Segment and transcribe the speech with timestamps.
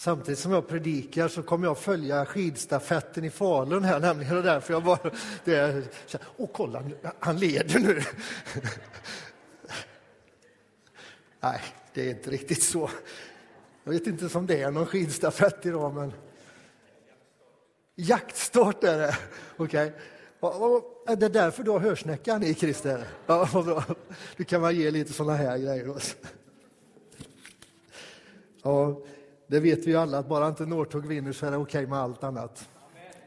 [0.00, 4.72] Samtidigt som jag predikar så kommer jag följa skidstafetten i Falun här nämligen och därför
[4.72, 5.10] jag bara...
[5.44, 5.82] Det är,
[6.36, 6.82] Åh, kolla,
[7.18, 8.02] han leder nu!
[11.40, 11.60] Nej,
[11.94, 12.90] det är inte riktigt så.
[13.84, 16.12] Jag vet inte om det är någon skidstafett idag, men...
[17.94, 19.18] Jaktstart är det.
[19.56, 19.92] Okej.
[20.40, 21.14] Okay.
[21.14, 23.04] Är det därför du har hörsnäckan i, Christer?
[23.26, 23.84] Ja, vad bra.
[24.36, 25.96] Du kan man ge lite såna här grejer.
[28.62, 29.02] Ja,
[29.50, 31.90] det vet vi ju alla, att bara inte Northug vinner så är det okej okay
[31.90, 32.68] med allt annat.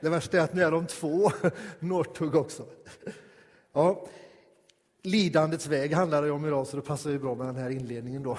[0.02, 1.32] Det värsta är att nu är de två
[1.80, 2.66] Northug också.
[3.74, 4.08] Ja,
[5.02, 8.24] lidandets väg handlar det om idag, så det passar ju bra med den här inledningen
[8.24, 8.38] då.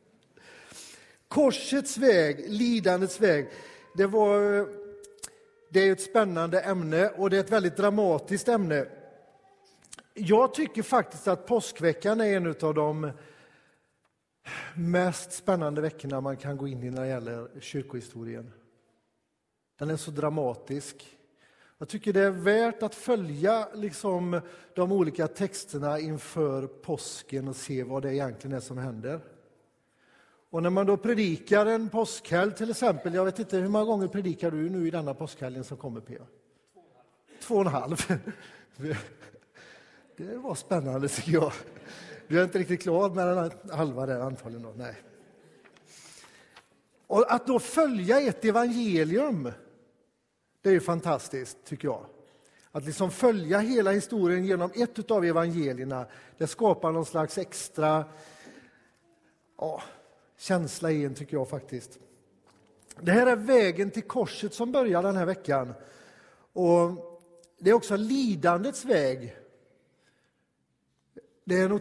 [1.28, 3.48] Korsets väg, lidandets väg,
[3.96, 4.68] det var
[5.68, 8.86] det är ett spännande ämne och det är ett väldigt dramatiskt ämne.
[10.14, 13.10] Jag tycker faktiskt att påskveckan är en av de
[14.74, 18.52] mest spännande veckorna man kan gå in i när det gäller kyrkohistorien.
[19.78, 21.16] Den är så dramatisk.
[21.78, 24.40] Jag tycker det är värt att följa liksom,
[24.74, 29.20] de olika texterna inför påsken och se vad det egentligen är som händer.
[30.50, 34.08] Och när man då predikar en påskhelg till exempel, jag vet inte hur många gånger
[34.08, 36.24] predikar du nu i denna påskhelgen som kommer P.A.?
[37.42, 37.96] Två och en halv.
[40.16, 41.52] Det var spännande tycker jag.
[42.30, 44.62] Du är inte riktigt klar med den halva där antagligen.
[44.62, 44.72] Då.
[44.76, 44.94] Nej.
[47.06, 49.52] Och att då följa ett evangelium,
[50.62, 52.04] det är ju fantastiskt tycker jag.
[52.72, 56.06] Att liksom följa hela historien genom ett av evangelierna,
[56.38, 58.04] det skapar någon slags extra
[59.58, 59.82] ja,
[60.38, 61.98] känsla i en, tycker jag faktiskt.
[63.00, 65.74] Det här är vägen till korset som börjar den här veckan.
[66.52, 66.90] Och
[67.58, 69.36] Det är också lidandets väg.
[71.50, 71.80] Det är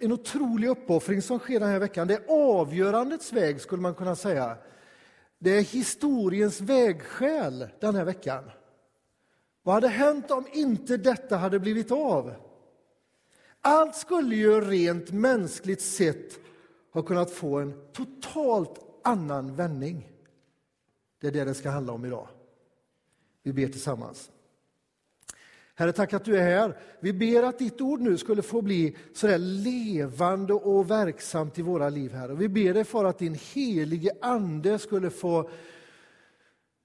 [0.00, 2.08] en, otrolig uppoffring som sker den här veckan.
[2.08, 4.56] Det är avgörandets väg, skulle man kunna säga.
[5.38, 8.50] Det är historiens vägskäl den här veckan.
[9.62, 12.34] Vad hade hänt om inte detta hade blivit av?
[13.60, 16.38] Allt skulle ju rent mänskligt sett
[16.92, 20.12] ha kunnat få en totalt annan vändning.
[21.20, 22.28] Det är det det ska handla om idag.
[23.42, 24.30] Vi ber tillsammans.
[25.78, 26.76] Herre, tack att du är här.
[27.00, 31.88] Vi ber att ditt ord nu skulle få bli sådär levande och verksamt i våra
[31.88, 32.34] liv, Herre.
[32.34, 35.50] Vi ber dig för att din helige Ande skulle få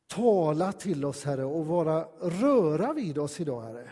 [0.08, 3.90] tala till oss, Herre, och vara, röra vid oss idag, Herre.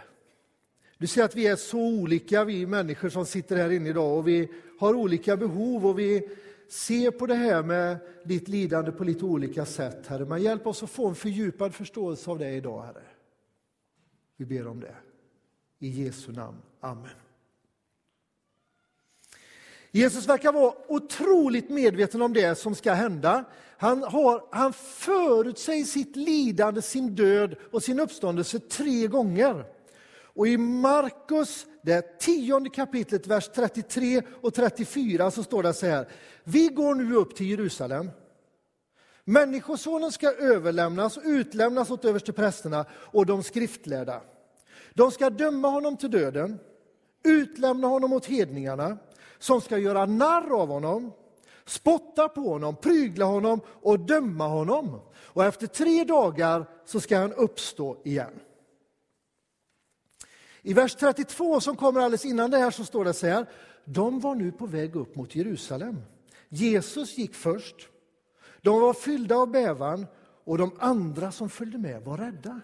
[0.97, 4.28] Du ser att vi är så olika, vi människor som sitter här inne idag, och
[4.28, 6.29] vi har olika behov och vi
[6.69, 10.25] ser på det här med ditt lidande på lite olika sätt, Herre.
[10.25, 13.03] Men hjälp oss att få en fördjupad förståelse av det idag, Herre.
[14.41, 14.96] Vi ber om det.
[15.79, 16.57] I Jesu namn.
[16.79, 17.09] Amen.
[19.91, 23.44] Jesus verkar vara otroligt medveten om det som ska hända.
[23.78, 29.66] Han, har, han förutsäger sitt lidande, sin död och sin uppståndelse tre gånger.
[30.24, 36.07] Och i Markus, det tionde kapitlet, vers 33 och 34, så står det så här.
[36.44, 38.09] Vi går nu upp till Jerusalem.
[39.24, 44.22] Människosonen ska överlämnas och utlämnas åt översteprästerna och de skriftlärda.
[44.94, 46.59] De ska döma honom till döden,
[47.24, 48.97] utlämna honom åt hedningarna,
[49.40, 51.12] som ska göra narr av honom,
[51.66, 55.00] spotta på honom, prygla honom och döma honom.
[55.13, 58.40] Och efter tre dagar så ska han uppstå igen.
[60.62, 63.46] I vers 32 som kommer alldeles innan det här så står det så här.
[63.85, 66.01] De var nu på väg upp mot Jerusalem.
[66.50, 67.88] Jesus gick först.
[68.62, 70.07] De var fyllda av bävan
[70.44, 72.62] och de andra som följde med var rädda.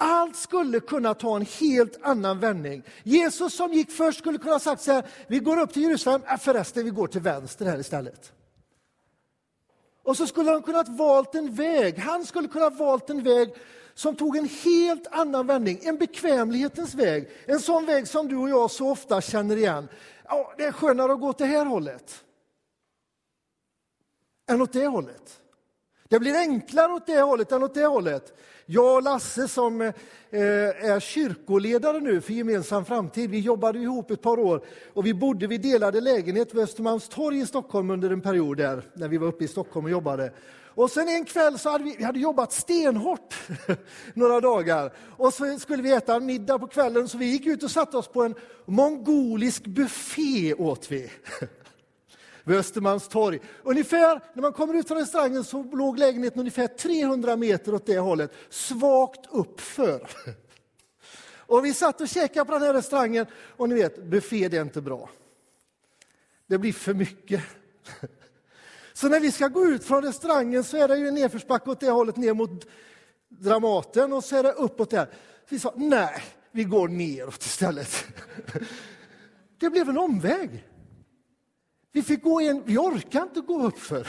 [0.00, 2.82] Allt skulle kunna ta en helt annan vändning.
[3.02, 6.36] Jesus som gick först skulle kunna sagt så här, vi går upp till Jerusalem, äh,
[6.36, 8.32] förresten vi går till vänster här istället.
[10.02, 13.54] Och så skulle han kunnat valt en väg, han skulle kunna valt en väg
[13.94, 17.28] som tog en helt annan vändning, en bekvämlighetens väg.
[17.46, 19.88] En sån väg som du och jag så ofta känner igen.
[20.24, 22.24] Ja, det är skönare att gå åt det här hållet
[24.48, 25.40] än åt det hållet.
[26.08, 28.32] Det blir enklare åt det hållet än åt det hållet.
[28.66, 29.92] Jag och Lasse som eh,
[30.30, 34.64] är kyrkoledare nu för Gemensam framtid, vi jobbade ihop ett par år
[34.94, 39.08] och vi bodde, vi delade lägenhet vid Östermalmstorg i Stockholm under en period där, när
[39.08, 40.32] vi var uppe i Stockholm och jobbade.
[40.78, 43.34] Och sen en kväll så hade vi, vi hade jobbat stenhårt
[44.14, 47.70] några dagar och så skulle vi äta middag på kvällen så vi gick ut och
[47.70, 48.34] satte oss på en
[48.66, 51.10] mongolisk buffé åt vi.
[52.48, 53.40] vid Östermalmstorg.
[53.62, 57.98] Ungefär, när man kommer ut från restaurangen så låg lägenheten ungefär 300 meter åt det
[57.98, 60.08] hållet, svagt uppför.
[61.48, 64.62] Och vi satt och käkade på den här restaurangen och ni vet, buffé det är
[64.62, 65.10] inte bra.
[66.46, 67.42] Det blir för mycket.
[68.92, 71.90] Så när vi ska gå ut från restaurangen så är det ju nedförsbacke åt det
[71.90, 72.66] hållet ner mot
[73.28, 75.08] Dramaten och så är det uppåt där.
[75.48, 78.04] Vi sa nej, vi går neråt istället.
[79.58, 80.67] Det blev en omväg.
[81.92, 84.06] Vi fick gå en, vi orkade inte gå upp för.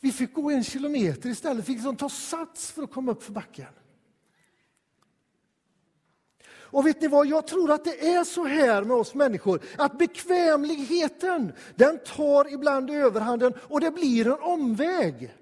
[0.00, 3.32] Vi fick gå en kilometer istället, fick liksom ta sats för att komma upp för
[3.32, 3.66] backen.
[6.72, 9.98] Och vet ni vad, jag tror att det är så här med oss människor, att
[9.98, 15.36] bekvämligheten, den tar ibland överhanden och det blir en omväg.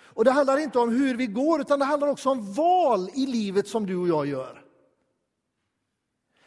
[0.00, 3.26] Och det handlar inte om hur vi går, utan det handlar också om val i
[3.26, 4.67] livet som du och jag gör.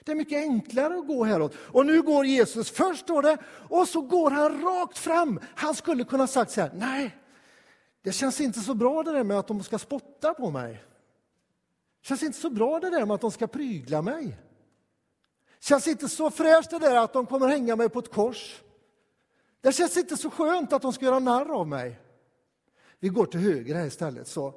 [0.06, 1.54] Det är mycket enklare att gå häråt.
[1.58, 3.38] Och nu går Jesus först, står det,
[3.70, 5.40] och så går han rakt fram.
[5.56, 7.18] Han skulle kunna sagt så här, nej,
[8.02, 10.74] det känns inte så bra det där med att de ska spotta på mig.
[12.02, 14.38] Det känns inte så bra det där med att de ska prygla mig.
[15.60, 18.62] Det känns inte så fräscht det där att de kommer hänga mig på ett kors.
[19.62, 22.00] Det känns inte så skönt att de ska göra narr av mig.
[23.00, 24.54] Vi går till höger här istället, så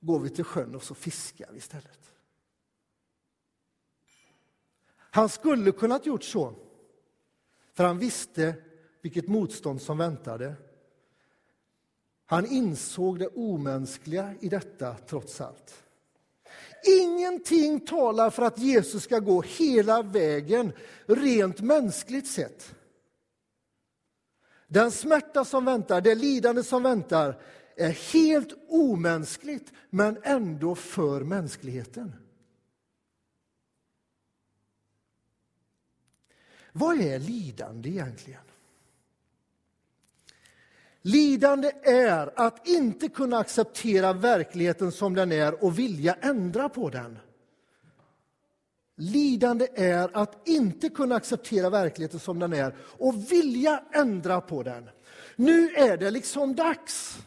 [0.00, 2.15] går vi till sjön och så fiskar vi istället.
[5.16, 6.54] Han skulle kunnat gjort så,
[7.74, 8.54] för han visste
[9.02, 10.54] vilket motstånd som väntade.
[12.26, 15.84] Han insåg det omänskliga i detta, trots allt.
[17.00, 20.72] Ingenting talar för att Jesus ska gå hela vägen,
[21.06, 22.74] rent mänskligt sett.
[24.68, 27.40] Den smärta som väntar, det lidande som väntar
[27.76, 32.25] är helt omänskligt, men ändå för mänskligheten.
[36.78, 38.40] Vad är lidande egentligen?
[41.02, 47.18] Lidande är att inte kunna acceptera verkligheten som den är och vilja ändra på den.
[48.96, 54.90] Lidande är att inte kunna acceptera verkligheten som den är och vilja ändra på den.
[55.36, 57.18] Nu är det liksom dags.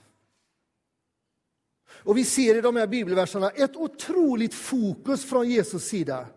[1.89, 6.27] Och Vi ser i de här bibelverserna ett otroligt fokus från Jesus sida.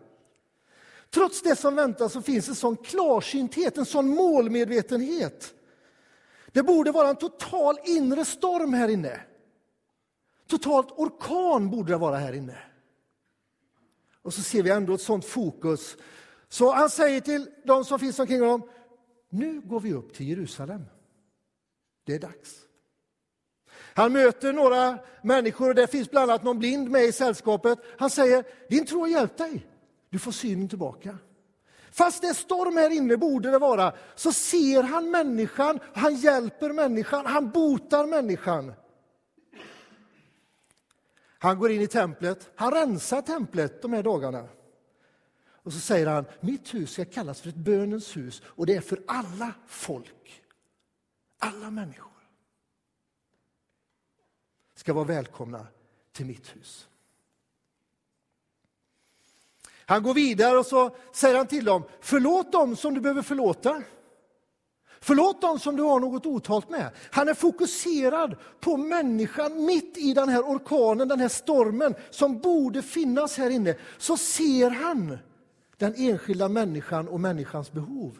[1.13, 5.53] Trots det som väntar så finns en sån klarsynthet, en sån målmedvetenhet.
[6.51, 9.21] Det borde vara en total inre storm här inne.
[10.47, 12.57] Totalt orkan borde det vara här inne.
[14.21, 15.97] Och så ser vi ändå ett sånt fokus.
[16.49, 18.69] Så han säger till de som finns omkring honom,
[19.29, 20.85] nu går vi upp till Jerusalem.
[22.05, 22.55] Det är dags.
[23.93, 27.79] Han möter några människor, och det finns bland annat någon blind med i sällskapet.
[27.97, 29.67] Han säger, din tro har hjälpt dig.
[30.13, 31.17] Du får synen tillbaka.
[31.91, 36.73] Fast det är storm här inne, borde det vara, så ser han människan, han hjälper
[36.73, 38.73] människan, han botar människan.
[41.39, 44.47] Han går in i templet, han rensar templet de här dagarna.
[45.47, 48.81] Och så säger han, mitt hus ska kallas för ett bönens hus och det är
[48.81, 50.43] för alla folk.
[51.39, 52.11] Alla människor
[54.75, 55.67] ska vara välkomna
[56.11, 56.87] till mitt hus.
[59.85, 63.83] Han går vidare och så säger han till dem, förlåt dem som du behöver förlåta.
[65.01, 66.89] Förlåt dem som du har något otalt med.
[67.11, 72.81] Han är fokuserad på människan mitt i den här orkanen, den här stormen som borde
[72.81, 73.75] finnas här inne.
[73.97, 75.17] Så ser han
[75.77, 78.19] den enskilda människan och människans behov.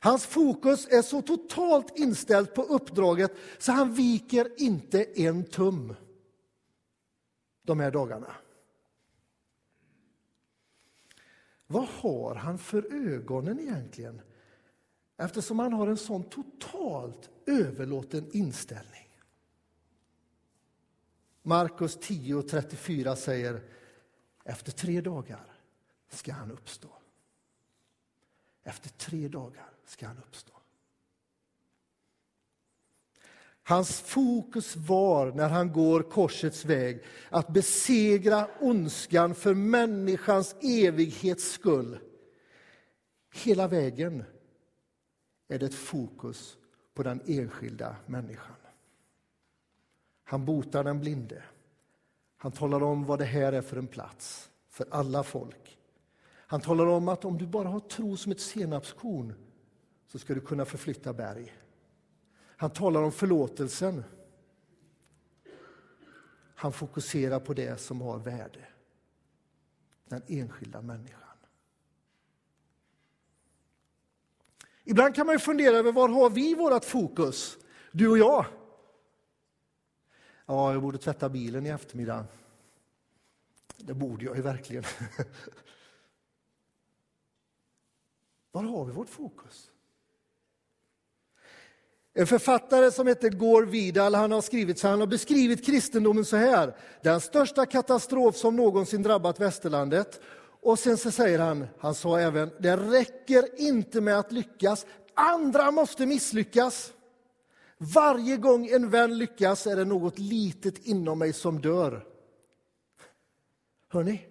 [0.00, 5.94] Hans fokus är så totalt inställt på uppdraget så han viker inte en tum
[7.66, 8.36] de här dagarna.
[11.66, 14.20] Vad har han för ögonen egentligen?
[15.16, 19.20] Eftersom han har en sån totalt överlåten inställning.
[21.42, 23.62] Markus 10.34 säger
[24.44, 25.60] efter tre dagar
[26.08, 26.88] ska han uppstå.
[28.62, 30.55] Efter tre dagar ska han uppstå.
[33.68, 41.98] Hans fokus var, när han går korsets väg, att besegra ondskan för människans evighets skull.
[43.34, 44.24] Hela vägen
[45.48, 46.56] är det ett fokus
[46.94, 48.56] på den enskilda människan.
[50.24, 51.42] Han botar den blinde.
[52.36, 55.78] Han talar om vad det här är för en plats, för alla folk.
[56.28, 59.34] Han talar om att om du bara har tro som ett senapskorn
[60.06, 61.52] så ska du kunna förflytta berg.
[62.56, 64.04] Han talar om förlåtelsen.
[66.54, 68.68] Han fokuserar på det som har värde.
[70.04, 71.20] Den enskilda människan.
[74.84, 77.58] Ibland kan man fundera över var har vi vårt fokus,
[77.92, 78.46] du och jag?
[80.46, 82.24] Ja, jag borde tvätta bilen i eftermiddag.
[83.76, 84.84] Det borde jag ju verkligen.
[88.50, 89.70] Var har vi vårt fokus?
[92.18, 96.76] En författare som heter Gore Vidal han har, skrivit, han har beskrivit kristendomen så här.
[97.02, 100.20] Den största katastrof som någonsin drabbat västerlandet.
[100.62, 105.70] Och sen så säger han, han sa även, det räcker inte med att lyckas, andra
[105.70, 106.92] måste misslyckas.
[107.78, 112.06] Varje gång en vän lyckas är det något litet inom mig som dör.
[113.92, 114.26] Hör ni?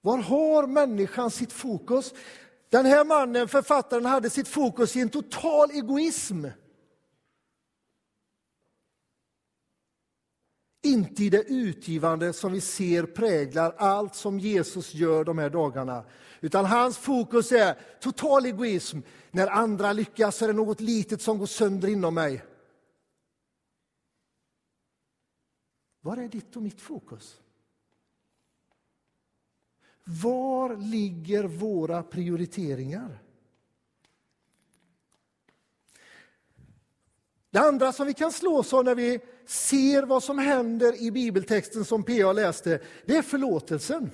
[0.00, 2.14] Var har människan sitt fokus?
[2.70, 6.46] Den här mannen, författaren, hade sitt fokus i en total egoism.
[10.82, 16.04] Inte i det utgivande som vi ser präglar allt som Jesus gör de här dagarna.
[16.40, 18.98] Utan hans fokus är total egoism.
[19.30, 22.44] När andra lyckas är det något litet som går sönder inom mig.
[26.00, 27.40] Var är ditt och mitt fokus?
[30.04, 33.22] Var ligger våra prioriteringar?
[37.50, 41.84] Det andra som vi kan slås av när vi ser vad som händer i bibeltexten
[41.84, 42.32] som P.A.
[42.32, 44.10] läste, det är förlåtelsen.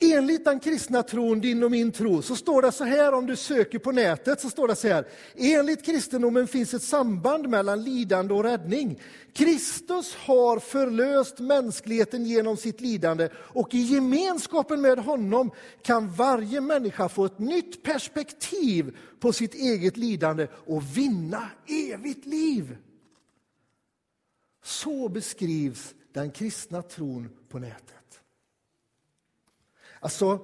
[0.00, 3.36] Enligt den kristna tron, din och min tro, så står det så här om du
[3.36, 4.40] söker på nätet.
[4.40, 5.06] så står det så här.
[5.34, 9.00] Enligt kristendomen finns ett samband mellan lidande och räddning.
[9.32, 15.50] Kristus har förlöst mänskligheten genom sitt lidande och i gemenskapen med honom
[15.82, 21.50] kan varje människa få ett nytt perspektiv på sitt eget lidande och vinna
[21.92, 22.76] evigt liv.
[24.64, 28.03] Så beskrivs den kristna tron på nätet.
[30.04, 30.40] Alltså,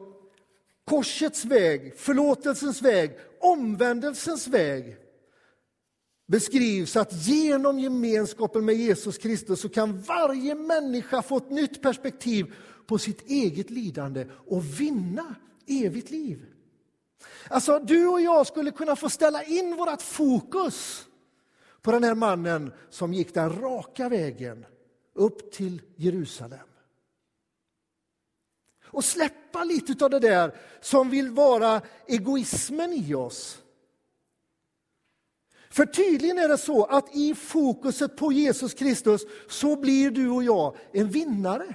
[0.85, 4.97] korsets väg, förlåtelsens väg, omvändelsens väg
[6.27, 12.55] beskrivs att genom gemenskapen med Jesus Kristus så kan varje människa få ett nytt perspektiv
[12.87, 15.35] på sitt eget lidande och vinna
[15.67, 16.47] evigt liv.
[17.49, 21.07] Alltså, du och jag skulle kunna få ställa in vårt fokus
[21.83, 24.67] på den här mannen som gick den raka vägen
[25.15, 26.70] upp till Jerusalem
[28.93, 33.63] och släppa lite av det där som vill vara egoismen i oss.
[35.71, 40.45] För tydligen är det så att i fokuset på Jesus Kristus så blir du och
[40.45, 41.75] jag en vinnare.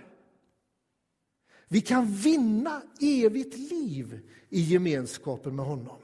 [1.68, 4.20] Vi kan vinna evigt liv
[4.50, 5.98] i gemenskapen med honom.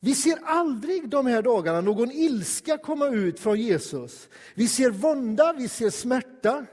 [0.00, 4.28] Vi ser aldrig de här dagarna någon ilska komma ut från Jesus.
[4.54, 6.66] Vi ser vånda, vi ser smärta.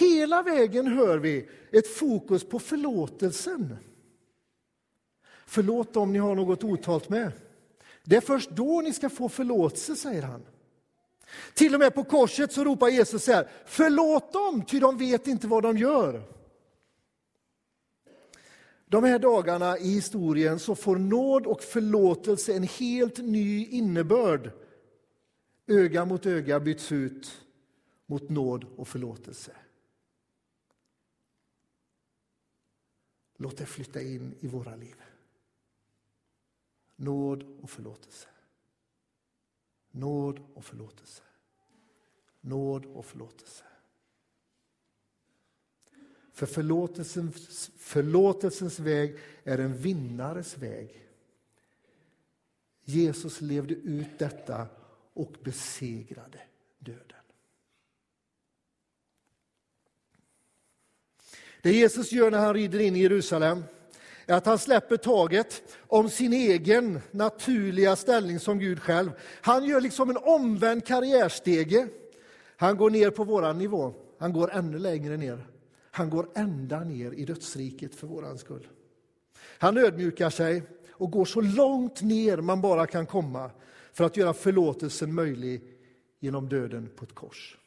[0.00, 3.76] Hela vägen hör vi ett fokus på förlåtelsen.
[5.46, 7.32] Förlåt om ni har något otalt med.
[8.04, 10.42] Det är först då ni ska få förlåtelse, säger han.
[11.54, 15.26] Till och med på korset så ropar Jesus så här, förlåt dem, ty de vet
[15.26, 16.22] inte vad de gör.
[18.92, 24.50] De här dagarna i historien så får nåd och förlåtelse en helt ny innebörd.
[25.66, 27.44] Öga mot öga byts ut
[28.06, 29.56] mot nåd och förlåtelse.
[33.36, 35.02] Låt det flytta in i våra liv.
[36.96, 38.28] Nåd och förlåtelse.
[39.90, 41.22] Nåd och förlåtelse.
[42.40, 43.64] Nåd och förlåtelse.
[46.32, 51.08] För förlåtelsens, förlåtelsens väg är en vinnares väg.
[52.84, 54.66] Jesus levde ut detta
[55.14, 56.40] och besegrade
[56.78, 57.16] döden.
[61.62, 63.64] Det Jesus gör när han rider in i Jerusalem
[64.26, 69.10] är att han släpper taget om sin egen naturliga ställning som Gud själv.
[69.40, 71.88] Han gör liksom en omvänd karriärstege.
[72.56, 73.94] Han går ner på våran nivå.
[74.18, 75.46] Han går ännu längre ner.
[75.94, 78.68] Han går ända ner i dödsriket för våran skull.
[79.58, 83.50] Han ödmjukar sig och går så långt ner man bara kan komma
[83.92, 85.62] för att göra förlåtelsen möjlig
[86.20, 87.58] genom döden på ett kors.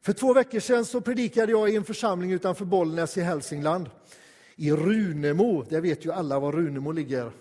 [0.00, 3.90] För två veckor sedan så predikade jag i en församling utanför Bollnäs i Hälsingland.
[4.56, 7.32] I Runemo, det vet ju alla var Runemo ligger.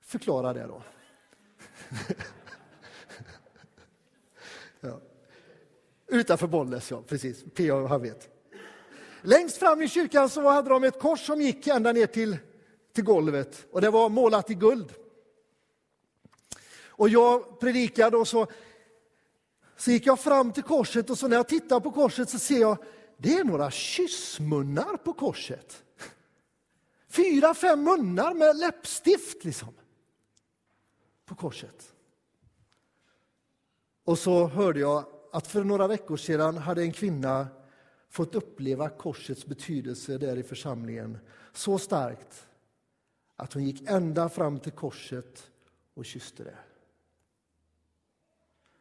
[0.00, 0.82] Förklara det då.
[6.12, 7.02] Utanför Bollnäs, ja.
[7.08, 7.44] Precis.
[7.54, 8.28] PA, han vet.
[9.22, 12.38] Längst fram i kyrkan så hade de ett kors som gick ända ner till,
[12.92, 13.66] till golvet.
[13.70, 14.92] Och det var målat i guld.
[16.84, 18.46] Och jag predikade och så,
[19.76, 22.60] så gick jag fram till korset och så när jag tittar på korset så ser
[22.60, 22.76] jag
[23.16, 25.84] det är några kyssmunnar på korset.
[27.08, 29.74] Fyra, fem munnar med läppstift liksom.
[31.26, 31.94] På korset.
[34.04, 37.48] Och så hörde jag att för några veckor sedan hade en kvinna
[38.08, 41.18] fått uppleva korsets betydelse där i församlingen
[41.52, 42.48] så starkt
[43.36, 45.50] att hon gick ända fram till korset
[45.94, 46.58] och kysste det.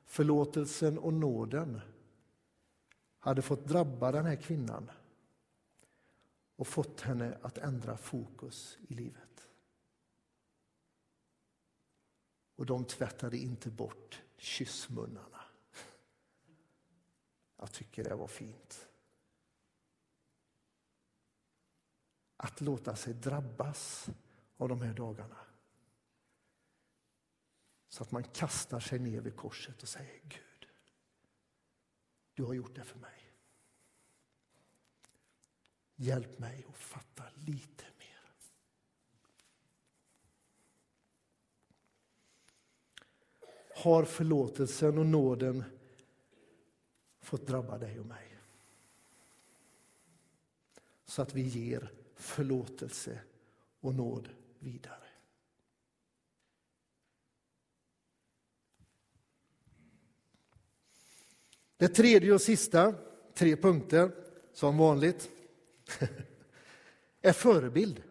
[0.06, 1.82] Förlåtelsen och nåden
[3.20, 4.92] hade fått drabba den här kvinnan
[6.56, 9.48] och fått henne att ändra fokus i livet.
[12.56, 15.31] Och de tvättade inte bort kyssmunnen.
[17.62, 18.88] Jag tycker det var fint.
[22.38, 24.10] Att låta sig drabbas
[24.58, 25.38] av de här dagarna.
[27.90, 30.68] Så att man kastar sig ner vid korset och säger Gud,
[32.34, 33.34] du har gjort det för mig.
[35.96, 38.34] Hjälp mig att fatta lite mer.
[43.76, 45.81] Har förlåtelsen och nåden
[47.32, 48.38] fått drabba dig och mig?
[51.06, 53.20] Så att vi ger förlåtelse
[53.80, 55.04] och nåd vidare.
[61.78, 62.96] Det tredje och sista,
[63.34, 64.12] tre punkter,
[64.54, 65.30] som vanligt,
[67.22, 68.04] är förebild.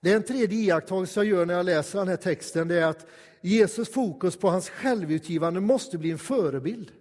[0.00, 2.68] Det är en tredje iakttagelse jag gör när jag läser den här texten.
[2.68, 3.06] Det är att
[3.46, 6.92] Jesus fokus på hans självutgivande måste bli en förebild.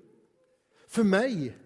[0.87, 1.57] För mig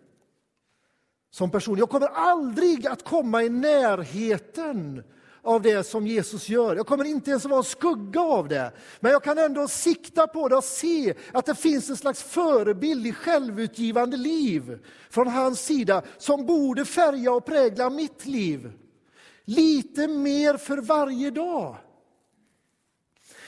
[1.32, 1.78] som person.
[1.78, 5.04] Jag kommer aldrig att komma i närheten
[5.42, 6.76] av det som Jesus gör.
[6.76, 8.72] Jag kommer inte ens vara en skugga av det.
[9.00, 13.08] Men jag kan ändå sikta på det och se att det finns en slags förebild
[13.08, 18.72] i självutgivande liv från hans sida som borde färga och prägla mitt liv.
[19.46, 21.76] Lite mer för varje dag.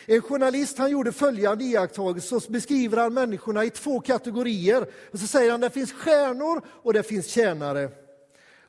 [0.05, 4.85] En journalist han gjorde följande iakttagelse, så beskriver han människorna i två kategorier.
[5.11, 7.89] Och så säger han det finns stjärnor och det finns tjänare.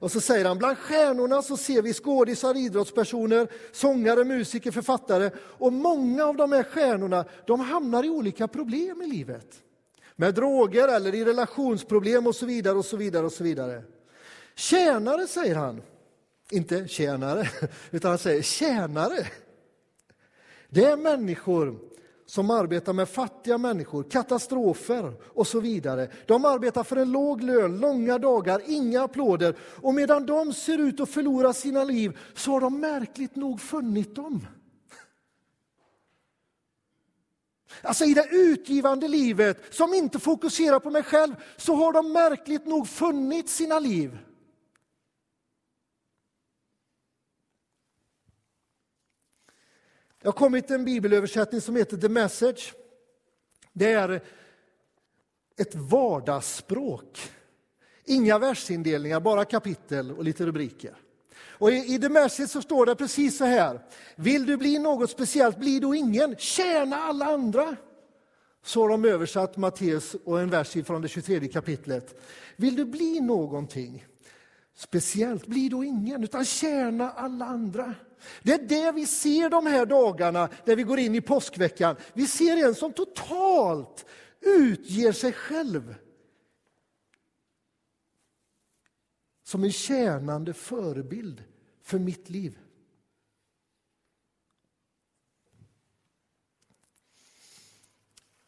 [0.02, 5.30] Och så säger han, bland stjärnorna så ser vi skådisar, idrottspersoner, sångare, musiker, författare.
[5.38, 9.46] Och många av de här stjärnorna, de hamnar i olika problem i livet.
[10.16, 13.82] Med droger eller i relationsproblem och så vidare och så vidare och så vidare.
[14.54, 15.82] Tjänare, säger han.
[16.50, 17.48] Inte tjänare,
[17.90, 19.26] utan han säger tjänare.
[20.74, 21.78] Det är människor
[22.26, 26.08] som arbetar med fattiga människor, katastrofer och så vidare.
[26.26, 29.56] De arbetar för en låg lön, långa dagar, inga applåder.
[29.60, 34.14] Och medan de ser ut att förlora sina liv så har de märkligt nog funnit
[34.14, 34.46] dem.
[37.82, 42.66] Alltså i det utgivande livet, som inte fokuserar på mig själv, så har de märkligt
[42.66, 44.18] nog funnit sina liv.
[50.22, 52.74] Det har kommit en bibelöversättning som heter The Message.
[53.72, 54.20] Det är
[55.56, 57.30] ett vardagsspråk.
[58.04, 60.94] Inga versindelningar, bara kapitel och lite rubriker.
[61.34, 63.80] Och i, I The Message så står det precis så här.
[64.16, 66.36] Vill du bli något speciellt, bli då ingen.
[66.36, 67.76] Tjäna alla andra.
[68.64, 72.20] Så har de översatt Matteus och en vers från det 23 kapitlet.
[72.56, 74.06] Vill du bli någonting
[74.74, 77.94] speciellt, bli då ingen, utan tjäna alla andra.
[78.42, 81.96] Det är det vi ser de här dagarna när vi går in i påskveckan.
[82.12, 84.06] Vi ser en som totalt
[84.40, 85.94] utger sig själv.
[89.44, 91.44] Som en tjänande förebild
[91.82, 92.58] för mitt liv.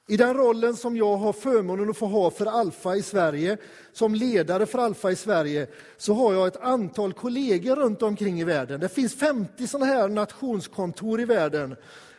[0.06, 3.56] I den rollen som jag har förmånen att få ha för Alfa i Sverige,
[3.92, 8.44] som ledare för Alfa i Sverige, så har jag ett antal kollegor runt omkring i
[8.44, 8.80] världen.
[8.80, 11.76] Det finns 50 sådana här nationskontor i världen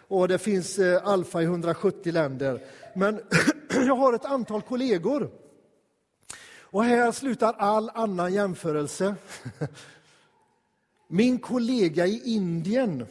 [0.07, 2.59] och det finns eh, Alfa i 170 länder.
[2.95, 3.21] Men
[3.69, 5.29] jag har ett antal kollegor.
[6.59, 9.15] Och här slutar all annan jämförelse.
[11.07, 13.05] Min kollega i Indien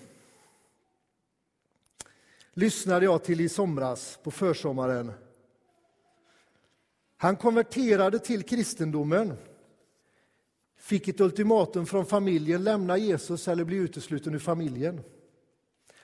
[2.55, 5.13] lyssnade jag till i somras på försommaren.
[7.17, 9.37] Han konverterade till kristendomen,
[10.77, 15.01] fick ett ultimatum från familjen, lämna Jesus eller bli utesluten ur familjen.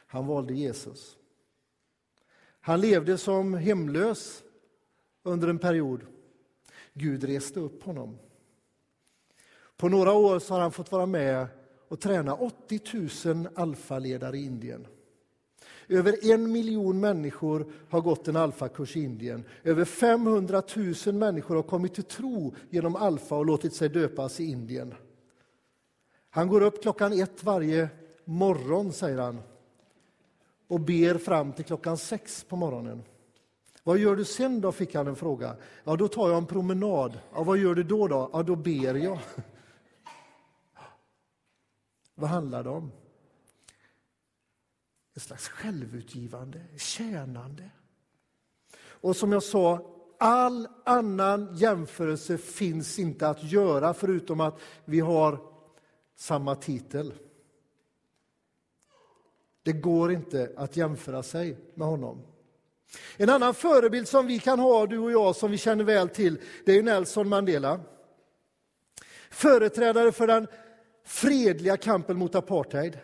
[0.07, 1.17] Han valde Jesus.
[2.61, 4.43] Han levde som hemlös
[5.23, 6.07] under en period.
[6.93, 8.19] Gud reste upp honom.
[9.77, 11.47] På några år så har han fått vara med
[11.89, 14.87] och träna 80 000 alfaledare i Indien.
[15.91, 19.45] Över en miljon människor har gått en alfakurs i Indien.
[19.65, 20.63] Över 500
[21.07, 24.95] 000 människor har kommit till tro genom alfa och låtit sig döpas i Indien.
[26.31, 27.89] Han går upp klockan ett varje
[28.25, 29.39] morgon, säger han,
[30.69, 33.03] och ber fram till klockan sex på morgonen.
[33.83, 34.73] Vad gör du sen då?
[34.73, 35.57] fick han en fråga.
[35.85, 37.19] Ja, då tar jag en promenad.
[37.35, 38.09] Ja, vad gör du då?
[38.09, 38.31] då?
[38.33, 39.19] Ja, då ber jag.
[42.15, 42.91] Vad handlar det om?
[45.17, 47.71] Ett slags självutgivande, tjänande.
[48.81, 55.39] Och som jag sa, all annan jämförelse finns inte att göra förutom att vi har
[56.17, 57.15] samma titel.
[59.63, 62.23] Det går inte att jämföra sig med honom.
[63.17, 66.41] En annan förebild som vi kan ha, du och jag, som vi känner väl till,
[66.67, 67.81] det är Nelson Mandela.
[69.31, 70.47] Företrädare för den
[71.05, 72.99] fredliga kampen mot apartheid.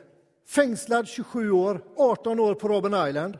[0.47, 3.39] Fängslad 27 år, 18 år på Robben Island.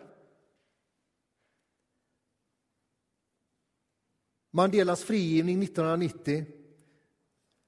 [4.51, 6.45] Mandelas frigivning 1990.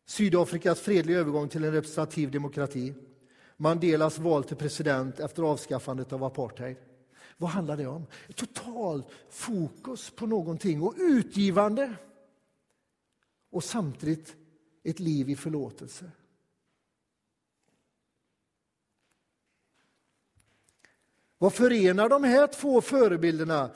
[0.07, 2.95] Sydafrikas fredliga övergång till en representativ demokrati.
[3.57, 6.77] Mandelas val till president efter avskaffandet av apartheid.
[7.37, 8.07] Vad handlar det om?
[8.35, 11.95] Totalt fokus på någonting och utgivande.
[13.51, 14.37] Och samtidigt
[14.85, 16.11] ett liv i förlåtelse.
[21.39, 23.71] Vad förenar de här två förebilderna?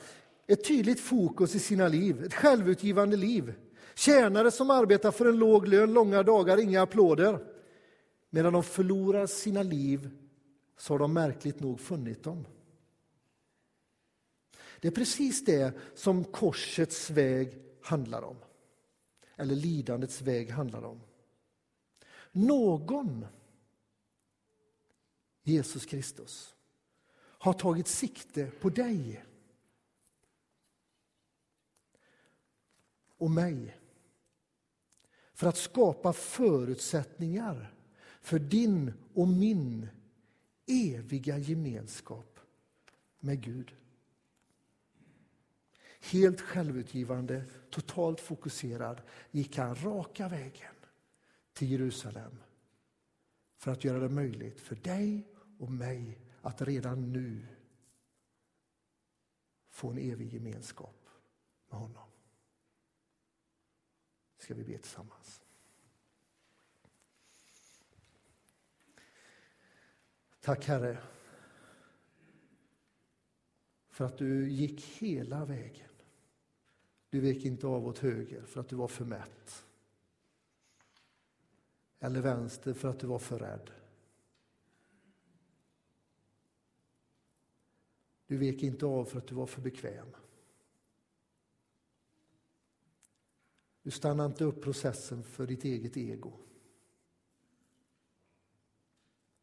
[0.47, 3.53] Ett tydligt fokus i sina liv, ett självutgivande liv.
[3.95, 7.45] Tjänare som arbetar för en låg lön, långa dagar, inga applåder.
[8.29, 10.09] Medan de förlorar sina liv
[10.77, 12.45] så har de märkligt nog funnit dem.
[14.79, 18.35] Det är precis det som korsets väg handlar om.
[19.35, 21.01] Eller lidandets väg handlar om.
[22.31, 23.25] Någon,
[25.43, 26.52] Jesus Kristus,
[27.43, 29.25] har tagit sikte på dig
[33.17, 33.77] och mig
[35.33, 37.73] för att skapa förutsättningar
[38.21, 39.87] för din och min
[40.67, 42.39] eviga gemenskap
[43.19, 43.75] med Gud.
[46.01, 49.01] Helt självutgivande, totalt fokuserad
[49.31, 50.75] gick han raka vägen
[51.53, 52.37] till Jerusalem
[53.57, 55.27] för att göra det möjligt för dig
[55.59, 57.47] och mig att redan nu
[59.69, 61.09] få en evig gemenskap
[61.69, 62.09] med honom.
[64.37, 65.41] Ska vi be tillsammans.
[70.39, 70.97] Tack Herre
[73.89, 75.89] för att du gick hela vägen.
[77.09, 79.65] Du vek inte av åt höger för att du var för mätt.
[81.99, 83.82] Eller vänster för att du var för rädd.
[88.27, 90.15] Du vek inte av för att du var för bekväm.
[93.81, 96.33] Du stannade inte upp processen för ditt eget ego.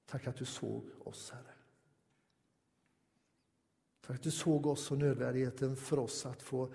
[0.06, 1.54] Tack att du såg oss, Herre.
[4.00, 6.74] Tack att du såg oss och nödvändigheten för oss att få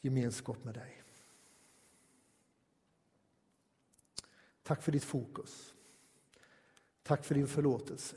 [0.00, 1.02] gemenskap med dig.
[4.62, 5.74] Tack för ditt fokus.
[7.02, 8.16] Tack för din förlåtelse.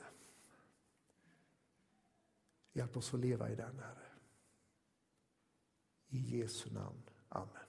[2.77, 4.07] Hjälp oss att leva i den, Herre.
[6.07, 7.03] I Jesu namn.
[7.29, 7.66] Amen.